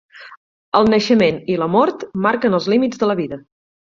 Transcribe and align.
El 0.79 0.87
naixement 0.93 1.37
i 1.55 1.59
la 1.63 1.67
mort 1.75 2.05
marquen 2.27 2.59
els 2.61 2.69
límits 2.75 3.03
de 3.03 3.13
la 3.13 3.19
vida. 3.23 3.39